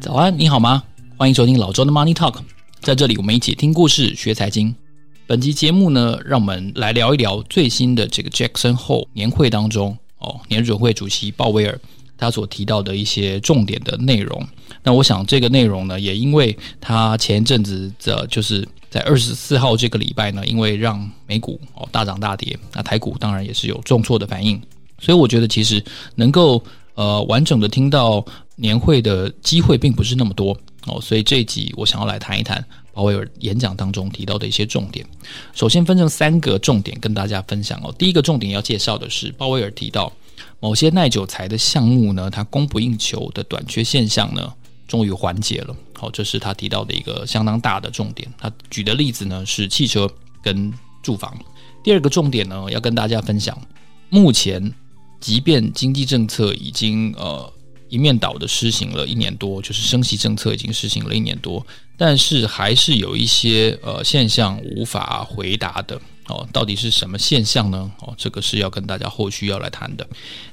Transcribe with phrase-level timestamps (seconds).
[0.00, 0.82] 早安，你好吗？
[1.16, 2.34] 欢迎收听老周的 Money Talk，
[2.80, 4.74] 在这里我们一起听故事、学财经。
[5.26, 11.80] 本集节目呢，让我们来聊一聊最新的这个 Jackson Hole 年会当中哦，年准会主席鲍威尔
[12.22, 14.46] 他所提到的一些重点的内容。
[14.84, 24.62] 那我想这个内容呢，也因为他前一阵子的，就是在二十四号这个礼拜呢，因为让美股哦大涨大跌，那台股当然也是有重挫的反应，
[25.00, 25.82] 所以我觉得其实
[26.14, 26.62] 能够
[26.94, 32.64] 呃完整的听到年会的机会并不是那么多哦，所以这一集我想要来谈一谈。
[32.94, 35.02] 鲍威尔演讲当中提到的一些重点，
[35.54, 37.90] 首先分成三个重点跟大家分享哦。
[37.96, 40.12] 第一个重点要介绍的是，鲍威尔提到
[40.62, 44.54] 某些耐久材的项目呢，它供不应求的短缺现象呢，
[44.86, 45.76] 终于缓解了。
[45.98, 48.32] 好，这是他提到的一个相当大的重点。
[48.38, 50.08] 他举的例子呢是汽车
[50.40, 50.72] 跟
[51.02, 51.36] 住房。
[51.82, 53.60] 第二个重点呢，要跟大家分享，
[54.08, 54.72] 目前
[55.20, 57.52] 即便经济政策已经呃。
[57.88, 61.62] 一面倒的施行了一年多，就是升息政策已经实行了一年多，
[61.94, 66.00] 但是还是有一些呃现象无法回答的
[66.32, 67.92] 哦，到底是什么现象呢？
[68.00, 70.08] 哦，这个是要跟大家后续要来谈的。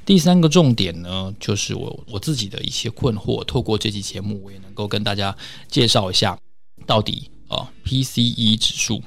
[0.05, 5.35] 第三个重点呢，就是我我自己的一些困惑，透过这期节目，我也能够跟大家
[5.69, 6.37] 介绍一下，
[6.85, 9.01] 到底哦 PCE 指数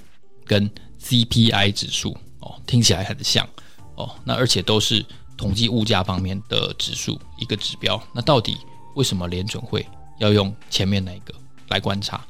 [0.45, 3.47] 跟 CPI 指数哦听起来很像
[3.95, 5.05] 哦，那而且都是。
[5.35, 8.57] 统计物价方面的指数一个指标，那到底
[8.95, 9.85] 为什么联准会
[10.21, 11.35] 要用前面那一个
[11.71, 12.25] 来观察？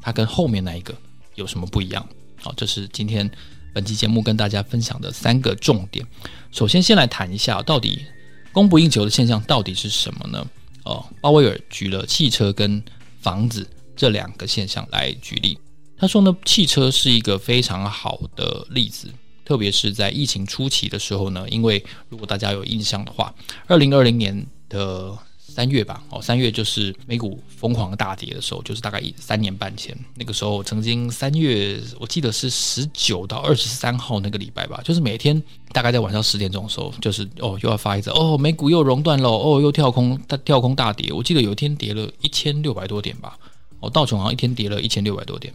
[0.00, 0.94] 它跟后面那一个
[1.34, 2.06] 有什么不一样？
[2.40, 3.28] 好，这是今天
[3.72, 6.06] 本期节目跟大家分享的三个重点。
[6.50, 8.04] 首先，先来谈一下到底
[8.52, 10.46] 供不应求的现象到底是什么呢？
[10.84, 12.82] 哦，鲍威尔举了汽车跟
[13.20, 15.58] 房子这两个现象来举例。
[15.96, 19.08] 他说呢，汽车是一个非常好的例子。
[19.44, 23.34] 特别是在疫情初期的时候呢，因为如果大家有印象的话，
[23.66, 25.16] 二零二零年的
[25.54, 35.40] 三月吧，哦，三月就是美股疯狂大跌的时候，就是大概三年半前，那个时候曾经三月，我记得是十九到二十三号那个礼拜吧，就是每天
[35.72, 43.38] 大概在晚上十点钟的时候，就是哦又要发一则哦美股又熔断了，哦又跳空大跳空大跌，我记得有一天跌了一千六百多点吧，
[43.80, 45.52] 哦道琼好像一天跌了一千六百多点，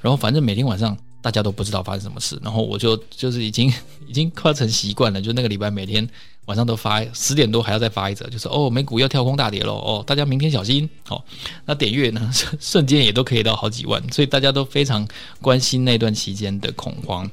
[0.00, 0.96] 然后反正每天晚上。
[1.22, 3.70] 大家都不知道发生什么事，然后我就就是已经
[4.08, 6.08] 已经快成习惯了，就那个礼拜每天
[6.46, 11.22] 晚上都发十点多还要再发一则，就是哦美股要跳空大跌了哦，大家明天小心哦。
[11.64, 15.06] 那点阅呢 瞬间也都可以到好几万，所以大家都非常
[15.40, 17.30] 关心那段期间的恐慌，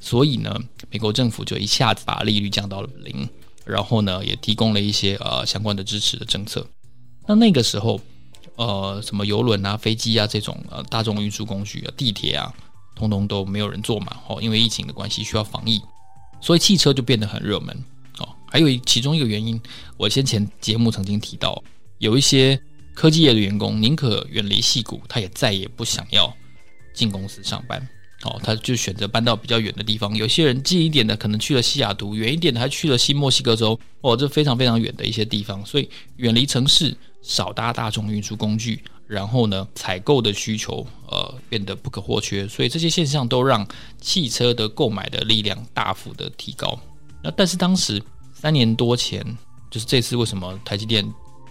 [0.00, 0.54] 所以呢
[0.90, 3.28] 美国政府就一下子把利率降到了零，
[3.64, 6.66] 然后呢也提供了一些呃相关的支持的政策。
[7.26, 8.00] 那那个时候
[8.56, 12.52] 呃什么游轮啊、飞机啊这种呃大众运输工具啊、地铁啊。
[12.94, 15.80] 通通都没有人坐嘛，哦，因为疫情的关系需要防疫，
[16.40, 17.84] 所以汽车就变得很热门。
[18.50, 19.60] 还有其中一个原因，
[19.96, 21.62] 我先前节目曾经提到，
[21.98, 22.60] 有一些
[22.94, 26.34] 科技业的员工宁可远离戏谷，他也再也不想要
[26.94, 27.80] 进公司上班，
[28.24, 30.16] 哦，他就选择搬到比较远的地方。
[30.16, 38.82] 有些人近一点的可能去了西雅图，远一点的还去了新墨西哥州，哦，这非常非常远的一些地方，所以远离城市，少搭大众运输工具。
[39.06, 43.66] 然后呢，采购的需求呃变得不可或缺，所以这些现象都让
[44.02, 46.78] 汽车的购买的力量大幅的提高。
[47.24, 48.02] 那但是当时
[48.40, 49.24] 三年多前，
[49.70, 51.04] 就是这次为什么台积电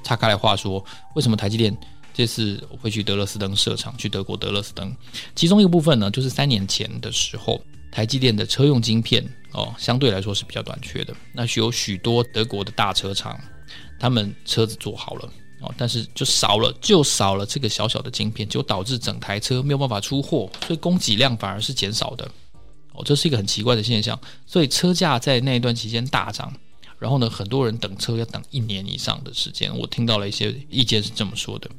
[0.03, 0.83] 岔开来话说，
[1.15, 1.75] 为什么台积电
[2.13, 4.95] 这次会去德勒斯登设厂，去德国德勒斯登？
[5.35, 7.61] 其中一个部分呢，就是三年前的时候，
[7.91, 9.21] 台积电的车用晶片
[9.51, 13.37] 哦相对来说是比较短缺的，那许有许多德国的大车厂，
[13.99, 15.29] 他们车子做好了。
[15.59, 22.29] 哦，但是就少了，就少了这个小小的晶片，就导致整台车没有办法出货，所以供给量反而是减少的。
[22.93, 24.19] 哦，这是一个很奇怪的现象。
[24.45, 26.53] 所以车价在那一段期间大涨，
[26.99, 29.75] 然后呢，很多人等车要等一年以上的时间。
[29.77, 31.69] 我听到了一些意见是这么说的。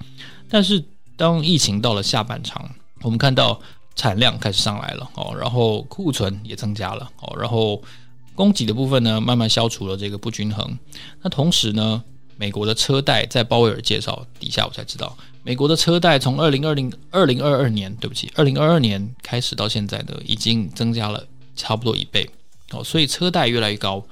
[0.49, 0.83] 但是
[1.17, 2.71] 当疫情到了下半场，
[3.03, 3.61] 我们看到
[3.97, 7.82] 产量开始上来了，哦，然后库存也增加了，哦，然后
[8.35, 10.79] 供给的部分呢，慢慢消除了这个不均衡。
[11.23, 12.03] 那同时呢，
[12.37, 21.26] 美国的车贷在鲍威尔介绍底下，我才知道，美国的车贷从二零二零二零二二年，对不起，二零二二年开始到现在呢，已经增加了
[21.56, 22.31] 差不多一倍
[22.70, 24.05] 哦，所以车贷越来越高，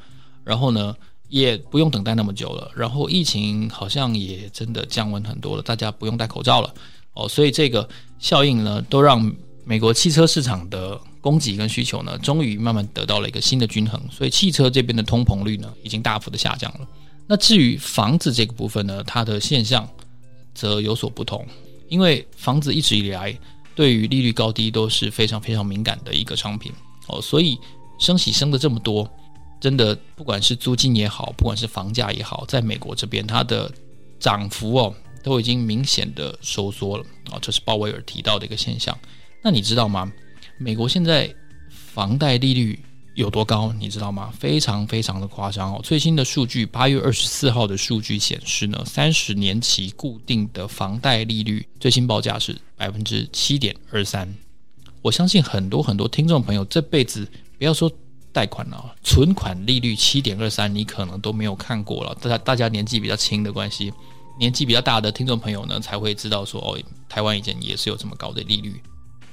[0.46, 0.94] 然后呢，
[1.28, 6.72] 也不用等待那么久了，然后疫情好像也真的降温很多了，大家不用戴口罩了。
[7.14, 7.87] 哦，所以这个
[8.20, 9.34] 效应呢，都让
[9.64, 16.87] 美国汽车市场的供给跟需求呢，终于慢慢得到了一个新的均衡，所以汽车这边的通膨率呢，已经大幅的下降了。
[17.26, 19.88] 那至于房子这个部分呢，它的现象
[20.54, 21.44] 则有所不同，
[21.88, 23.37] 因为房子一直以来
[23.75, 26.70] 对于利率高低都是非常非常敏感的一个商品。
[27.08, 27.58] 哦，所以
[27.98, 29.10] 升息升的这么多，
[29.61, 33.73] 真的不管是租金也好，不管是房价也好，在美国这边它的
[34.19, 38.97] 涨幅哦都已经明显的收缩了啊，这是鲍威尔提到的一个现象。
[39.43, 40.12] 那你知道吗？
[40.58, 41.35] 美国现在
[41.69, 42.79] 房贷利率
[43.14, 43.73] 有多高？
[43.79, 44.32] 你知道吗？
[44.38, 45.81] 非常非常的夸张哦。
[45.82, 54.32] 最新的数据，八月二十四号的数据显示呢，三十年期固定的房贷利率最新报价是百分之七点二三。
[55.03, 57.26] 我相信很多很多听众朋友这辈子
[57.58, 57.91] 不要说
[58.37, 62.15] 贷款了，存款利率七点二三，你可能都没有看过了。
[62.21, 63.91] 大家大家年纪比较轻的关系，
[64.38, 66.79] 年纪比较大的听众朋友呢，才会知道说哦，
[67.09, 68.79] 台湾以前也是有这么高的利率。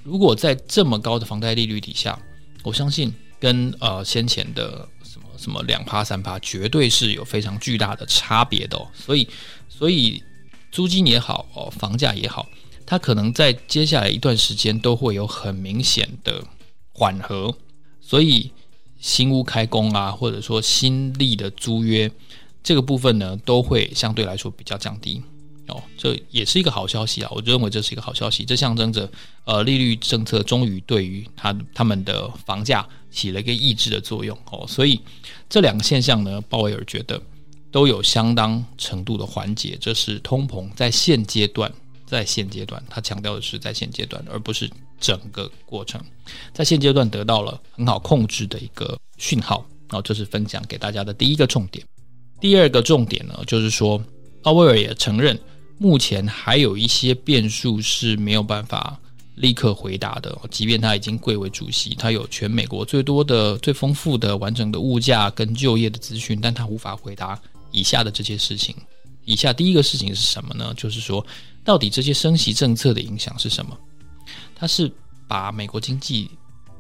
[0.04, 2.18] 如果在这么高的房贷利率底下，
[2.64, 8.88] 我相信跟呃先前的什么什么两趴三趴，绝对是有非常巨大的差别的哦。
[8.94, 9.28] 所以，
[9.68, 10.24] 所以
[10.72, 12.48] 租金也好哦，房价也好，
[12.86, 16.42] 它可能在接下来一段时间都会有很明显的
[16.94, 17.54] 缓和。
[18.06, 18.52] 所以，
[19.04, 22.10] 新屋开工啊，或者说新立的租约
[22.64, 25.22] 这个部分呢，都会相对来说比较降低。
[25.68, 27.30] 哦，这也是一个好消息啊！
[27.36, 29.10] 我认为这是一个好消息，这象征着
[29.44, 34.66] 呃利率政策终于对于他他们的房价起了一个抑制的作用哦。
[34.68, 34.98] 所以
[35.50, 37.22] 这两个现象呢，鲍威尔觉得
[37.72, 41.70] 都有相当程度的缓解，这是通膨在现阶段，
[42.06, 44.70] 在现阶段，他强调的是在现阶段，而不是
[45.04, 46.02] 整个过程，
[46.54, 49.66] 在现阶段得到了很好控制的一个讯号。
[49.90, 51.86] 然后这是分享给大家的第一个重点。
[52.40, 54.02] 第二个重点呢，就是说
[54.44, 55.38] 奥威尔也承认。
[55.78, 58.98] 目前还有一些变数是没有办法
[59.36, 67.40] 立刻回答的，即便他已经贵为主席，他有全美国最多的、最丰富的、完整的物价跟就业的资讯，但他无法回答
[67.72, 68.74] 以下的这些事情。
[69.26, 70.74] 以下第一个事情是什么呢？
[70.76, 71.26] 就是说，
[71.64, 73.78] 到底这些升息政策的影响是什么？
[74.64, 74.90] 他是
[75.28, 76.32] 把美国经济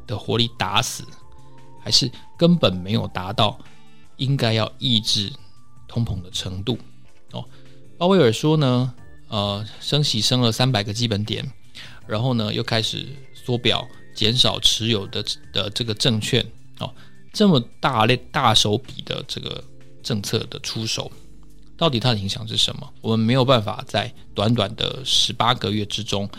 [0.07, 1.03] 的活力打死，
[1.83, 3.59] 还是根本没有达到
[4.15, 5.29] 应该要抑制
[5.85, 6.77] 通膨的程度？
[7.33, 7.43] 哦。
[7.97, 8.93] 鲍威尔说呢，
[9.27, 11.45] 呃，升息升了三百个基本点，
[12.07, 13.85] 然后呢，又开始缩表，
[14.15, 15.21] 减少持有的
[15.51, 16.41] 的这个证券
[16.79, 16.89] 哦，
[17.33, 19.61] 这么大类大手笔的这个
[20.01, 21.11] 政策的出手，
[21.75, 22.93] 到底它的影响是什么？
[23.01, 26.29] 我们没有办法在短短的十八个月之中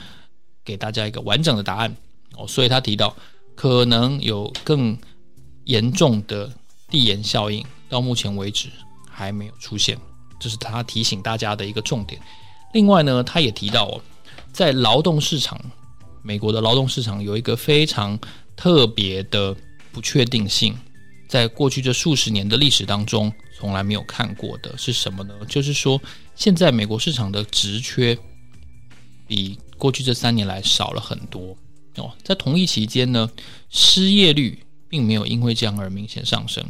[0.64, 1.94] 给大家一个完整的答案
[2.36, 3.14] 哦，所以他提到
[3.54, 4.96] 可能有更
[5.64, 6.50] 严重的
[6.88, 8.68] 递延效应，到目前为止
[9.08, 9.98] 还没有出现。
[10.40, 12.20] 这是他提醒大家的一个重点。
[12.72, 14.00] 另外呢，他也提到，
[14.52, 15.60] 在劳动市场，
[16.22, 18.18] 美国的劳动市场有一个非常
[18.56, 19.56] 特别的
[19.92, 20.76] 不确定性，
[21.28, 25.34] 在过去这数十年的历史当中，从来没有看过的是什么呢？
[25.48, 26.00] 就是说，
[26.34, 28.18] 现在美国市场的职缺
[29.26, 31.56] 比过去这三年来少了很多
[31.96, 32.12] 哦。
[32.22, 33.30] 在同一期间呢，
[33.70, 36.64] 失业率并没有因为这样而明显上升，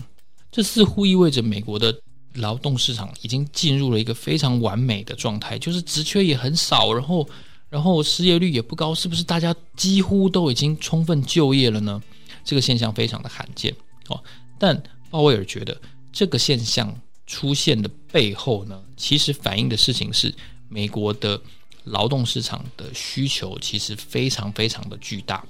[0.50, 1.94] 这似乎意味着美国的。
[2.38, 7.28] 劳动市场已经进入了一个非常完美的状态，就是职缺也很少，然后，
[7.68, 12.02] 然后失业率也不高，是不是大家几乎都已经充分就业了呢？
[12.44, 13.72] 这个现象非常的罕见
[14.08, 14.20] 哦。
[14.58, 15.80] 但鲍威尔觉得
[16.12, 16.92] 这个现象
[17.24, 20.34] 出现的背后呢，其实反映的事情是
[20.68, 21.40] 美国的
[21.84, 25.44] 劳动市场的需求其实非常非常的巨大，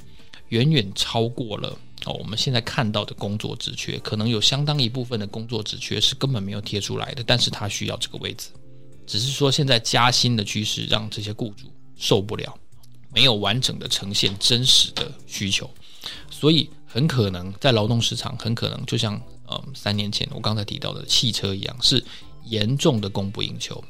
[0.48, 1.78] 远远超过了。
[2.06, 8.48] 哦，我们现在看到的工作职缺，可能有相当一部分的工作职缺是根本没有贴出来的，但是他需要这个位置，
[9.06, 12.54] 只是说现在加薪的趋势让这些雇主受不了，
[13.10, 15.70] 没有完整的呈现真实的需求，
[16.30, 22.04] 所以很可能在劳动市场，很可能就像嗯三年前我刚才提到的汽车一样，是
[22.44, 23.82] 严重的供不应求，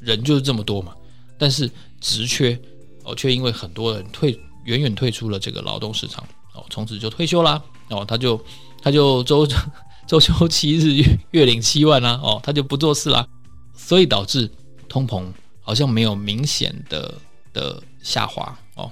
[0.00, 0.92] 人就是这么多嘛，
[1.40, 1.68] 但是
[2.02, 2.60] 职缺
[3.02, 6.22] 哦却因为很多人退远远退出了这个劳动市场。
[6.52, 7.62] 哦，从此就退休啦。
[7.88, 8.44] 哦，他就
[8.82, 9.48] 他就周
[10.06, 12.20] 周休七日月，月领七万啦。
[12.22, 13.26] 哦，他就不做事啦，
[13.74, 14.50] 所以导致
[14.88, 17.14] 通膨好像没有明显的
[17.54, 18.90] 的下滑哦，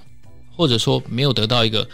[0.55, 1.87] 或者说没有得到一个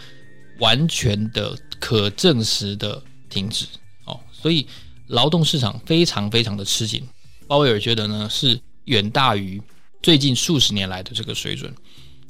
[0.60, 3.66] 完全的可证实的停止
[4.06, 4.66] 哦，所以
[5.08, 7.06] 劳动市场非常非常的吃紧。
[7.48, 9.60] 鲍威尔觉得呢，是远大于
[10.06, 11.74] 最近数十年来的这个水准。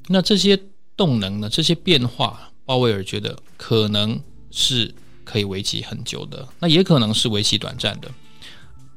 [0.09, 0.59] 那这些
[0.97, 2.51] 动能呢，这些变化。
[2.65, 4.19] 鲍威尔觉得可能
[4.51, 8.11] 是可以为期很久的，那也可能是为期短暂的，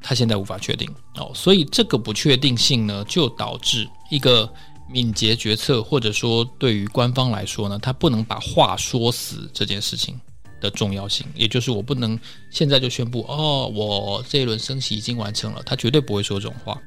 [0.01, 1.29] 他现在无法确定哦。
[1.35, 4.49] 所以这个不确定性呢，就导致一个
[4.89, 10.17] 敏捷决策，或者说对于官方来说呢，他不能把话说死这件事情
[10.61, 12.17] 的重要性，也就是我不能
[12.49, 16.81] 现在就宣布哦，我这一轮升息已经完成了，他绝对不会说这种话。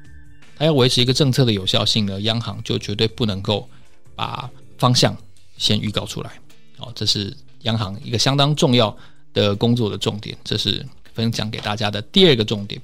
[0.65, 3.67] 要维持一个政策的有效性呢，央行就绝对不能够
[4.15, 5.15] 把方向。
[5.55, 6.31] 先预告出来。
[6.79, 8.93] 哦，这是央行一个相当重要
[9.33, 12.81] 的工作的重点，这是分享给大家的第二个重点。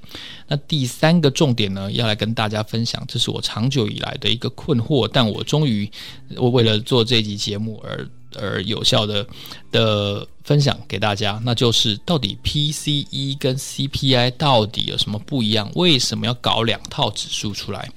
[0.47, 5.89] 那第三个重点呢，要来跟大家分享，这是我长久以来的一个困惑，但我终于
[6.37, 9.25] 我为了做这集节目而而有效的
[9.71, 15.71] 的分享给大家，那就是到底 PCE 跟 CPI 到底有什么不一样？
[15.75, 17.89] 为什么要搞两套指数出来？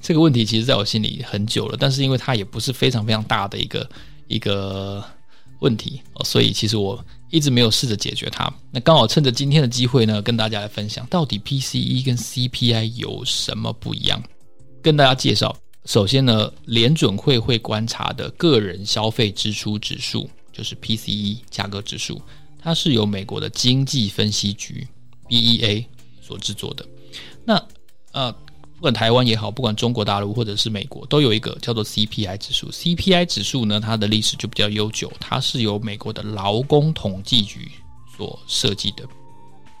[0.00, 3.88] 这个问题其实在我心里很久了，但是因为它也不是非常非常大的一个。
[4.26, 5.04] 一个
[5.60, 8.50] 问题，所以其实我一直没有试着解决它。
[8.70, 14.20] 那刚好趁着今天的机会呢，跟大家来分享到底 PCE 跟 CPI 有什么不一样。
[14.82, 22.20] 跟大家介绍，首先呢，联准会会观察的个人消费支出指数就是 PCE 价格指数，
[22.58, 24.86] 它是由美国的经济分析局
[25.28, 25.84] BEA
[26.20, 26.86] 所制作的。
[27.44, 27.62] 那
[28.12, 28.34] 呃。
[28.76, 32.70] 不管台湾也好，不管中国大陆或者是美国，都有一个叫做 CPI 指数。
[32.70, 37.70] CPI 指数呢，它的历史就比较悠久，它是由美国的劳工统计局
[38.14, 39.08] 所设计的。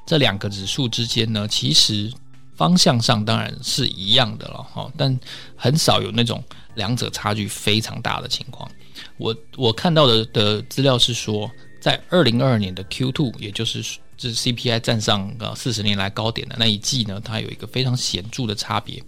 [0.06, 2.10] 这两个指数之间呢，其实
[2.56, 5.18] 方向上当然是一样的了哈，但
[5.56, 6.42] 很少有那种
[6.74, 8.70] 两者差距非常大的情况。
[9.16, 13.84] 我我看到的的资料是说，在二零二二年的 Q two，也就是。
[14.16, 19.02] 这是 CPI 站上呃四十年来高点的那一季呢，它有一个非常显著的差别。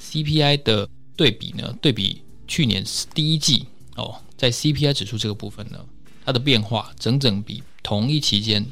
[0.00, 2.82] CPI 的对比呢，对比去年
[3.12, 5.84] 第一季哦，在 CPI 指数这个部分呢，
[6.24, 8.64] 它的变化整整比同一期间，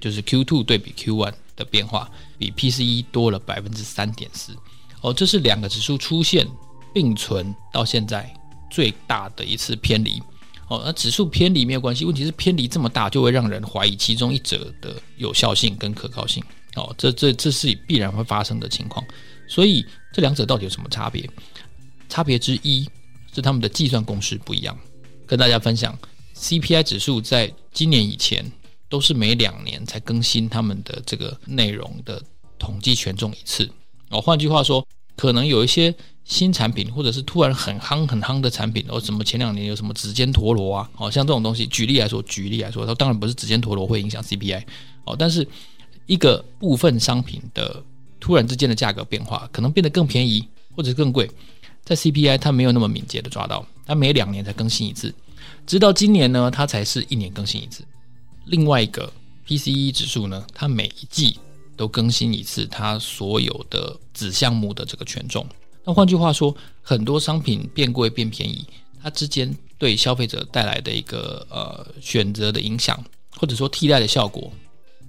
[0.00, 4.56] 就是 Q two 对比 Q one 的变化，比 PCE 多了百分之三点四。
[5.02, 6.48] 哦，这是两个指数出现
[6.92, 8.34] 并存到现在
[8.70, 10.20] 最大的一次偏离。
[10.68, 16.42] 哦，那指数偏离没有关系，问题是偏离这么大，就会让人怀疑其中一者的有效性跟可靠性。
[16.76, 19.04] 哦，这这这是必然会发生的情况。
[19.48, 21.28] 所以这两者到底有什么差别？
[22.08, 22.88] 差别之一
[23.34, 24.78] 是他们的计算公式不一样。
[25.26, 25.96] 跟大家分享
[26.36, 28.44] ，CPI 指数在今年以前
[28.90, 32.22] 都是每两年才更新他们的这个内容的
[32.58, 33.70] 统计权重一次。
[34.10, 35.94] 哦，换句话说，可能有一些。
[36.22, 44.62] 新产品或者是突然很夯很夯的产品，哦，什么前两年有什么指尖陀螺啊，哦，像这种东西，举例来说，举例来说，它当然不是指尖陀螺会影响 CPI，
[45.04, 45.44] 哦，但是
[46.06, 47.82] 一个部分商品的
[48.20, 51.28] 突然之间的价格变化，可能变得更便宜或者更贵，
[51.84, 55.12] 在 CPI 它没有那么敏捷的抓到，它每两年才更新一次，
[55.66, 57.82] 直到今年呢，它才是一年更新一次。
[58.50, 59.10] 另外一个
[59.46, 61.38] PCE 指数呢，它每一季
[61.76, 65.46] 都更新一次它所有的子项目的这个权重。
[65.84, 68.66] 那换句话说，很多商品变贵变便宜，
[69.00, 73.02] 它之间对消费者带来的一个呃选择的影响，
[73.36, 74.52] 或者说替代的效果，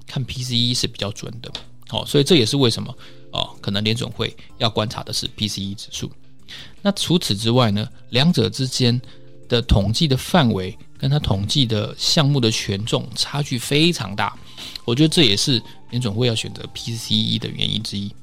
[0.06, 1.52] 看 PCE 是比较准的。
[1.90, 2.96] 哦，所以这也是为什么
[3.32, 6.10] 哦，可能联准会要观察的是 PCE 指数。
[6.82, 9.02] 那除此之外呢，两者之间
[9.50, 14.38] 的统计的范围跟它统计的项目的权重差距非常大。
[14.86, 18.14] 我觉得这也是联准会要选择 PCE 的原因之一，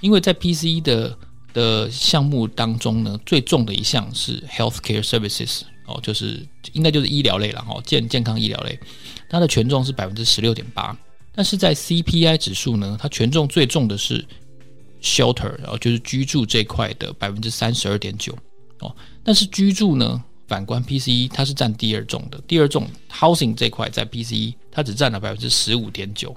[0.00, 1.18] 因为在 PCE 的
[1.52, 8.78] 的项目当中呢，最重的一项是 healthcare services 哦，就是应该就是医疗类了哈，健健康医疗类，
[9.28, 10.96] 它的权重是百分之十六点八。
[11.34, 14.24] 但是在 CPI 指数呢，它权重最重的是
[15.02, 18.36] shelter，然后就是居住这块的百分之三十二点九
[18.78, 18.94] 哦。
[19.22, 26.36] 但是居住呢，反观 PCE，它是占第二重的，第二重 housing 这块在 PCE 它只占了百分之十五点九。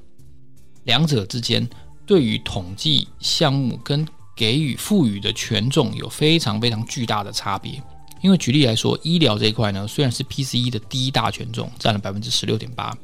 [0.84, 1.68] 两者之间
[2.06, 7.74] 对于统计项目跟给予赋予的权重有非常非常巨大的差别，
[8.22, 12.98] 因为举例来说，医疗这一块呢，虽然是 PCE 的第一大权重，占了百分之十六点八，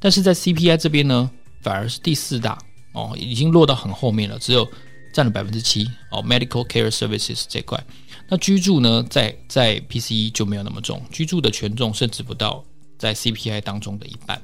[0.00, 2.58] 但是在 CPI 这边呢，反而是第四大
[2.92, 4.66] 哦，已经落到很后面了，只有
[5.14, 7.82] 占了百分之七哦，Medical Care Services 这块。
[8.28, 12.64] 那居住呢，在在 PCE 就没有那么重，居住的权重甚至不到
[12.98, 14.36] 在 CPI 当中的一半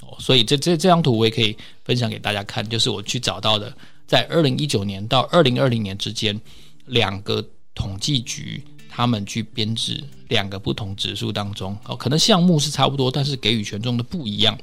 [0.00, 3.76] 哦，所以这这这张图我也可以分享给大家看，就是我去找到的。
[4.06, 6.38] 在二零一九年到二零二零年之间，
[6.86, 14.56] 两个统计局他们去编制两个不同指数当中，哦，可能项目是差不多，但是给予权重的不一样，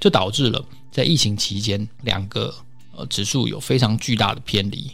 [0.00, 2.54] 就导致了在疫情期间两个
[2.94, 4.88] 呃指数有非常巨大的偏离。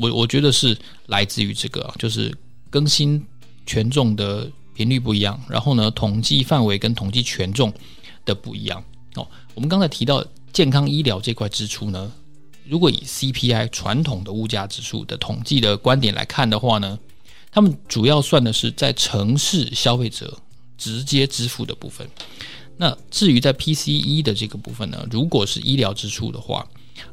[0.00, 2.32] 我我觉得是来自于这个，就是
[2.70, 3.24] 更新
[3.66, 7.72] 权重的频率不一样，然后呢，统计范围跟统计权重
[8.24, 8.82] 的不一样。
[9.14, 12.12] 哦，我们刚才提到健康医疗这块支出呢。
[12.68, 16.98] 如果以 CPI 传统的物价指数的统计的观点来看的话呢，
[17.52, 20.36] 他们主要算的是在城市消费者
[20.76, 22.04] 直接支付的部分。
[22.76, 26.66] 那至于在 PCE 的这个部分呢，如果是医疗支出的话，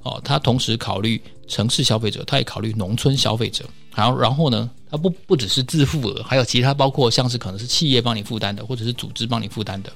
[0.03, 3.65] 哦，他同时考虑城市消费者，他也考虑农村消费者。
[3.95, 9.93] 然后，然后呢，他不不只是自付额，还有其他包括像是可能是企业帮你负担的，或者是组织帮你负担的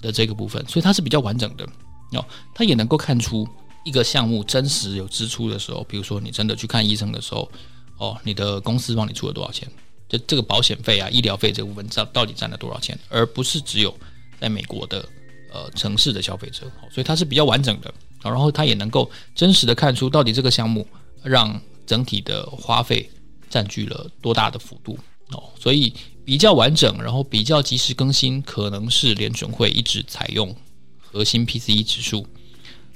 [0.00, 1.66] 的这个部分，所以它是比较完整的
[2.12, 2.24] 哦。
[2.54, 3.46] 它也能够看出
[3.84, 7.50] 一个项目真实有支出的时候，比如说你真的去看医生的时候，
[7.98, 9.68] 哦，你的公司帮你出了多少钱？
[10.08, 12.98] 就这个保险费啊、医疗费这部分，到到底占了多少钱？
[13.10, 13.94] 而不是只有
[14.40, 15.06] 在美国的
[15.52, 17.92] 呃城市的消费者，所以它是比较完整的。
[18.30, 20.86] 然后它也能够真实的看出到底这个项目
[21.22, 23.08] 让整体的花费
[23.48, 24.98] 占据了多大的幅度
[25.30, 25.92] 哦，所以
[26.24, 30.54] 比较完整，然后比较及时更新，可能是联准会一直采用
[31.00, 32.26] 核心 PCE 指数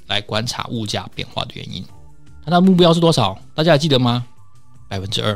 [0.07, 1.83] 来观察物价变化的原因。
[2.43, 3.37] 那它的目标是多少？
[3.53, 4.25] 大家还记得吗？
[4.89, 5.33] 百分之二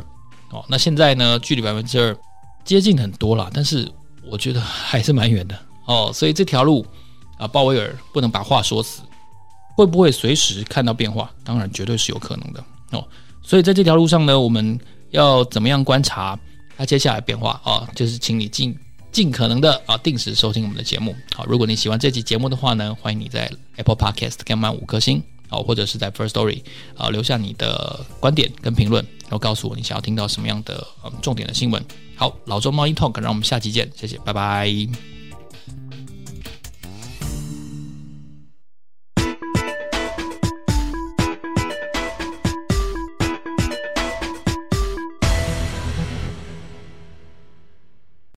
[0.51, 0.63] 哦。
[0.67, 2.17] 那现在呢，距离百分之二
[2.63, 3.89] 接近很多了，但是
[4.29, 6.11] 我觉得还是蛮远的哦。
[6.13, 6.85] 所以这条路
[7.37, 9.01] 啊，鲍威尔不能把话说死。
[9.75, 11.29] 会不会随时看到变化？
[11.43, 13.05] 当然，绝对是有可能的哦。
[13.43, 14.79] 所以在这条路上呢，我们
[15.11, 16.39] 要怎么样观察
[16.77, 17.87] 它接下来变化啊？
[17.93, 18.75] 就是请你尽
[19.11, 21.15] 尽可能的啊，定时收听我们的节目。
[21.35, 26.61] 好，如果你喜欢这期节目的话呢，欢迎你在 Apple Podcast 给我们五颗星，好，或者是在 First Story
[26.97, 31.83] 啊留下你的观点跟评论，然后告诉我你想要听到什么样的嗯重点的新闻。
[32.15, 35.14] 好，老周 Money Talk，让我们下期见，谢谢，拜拜。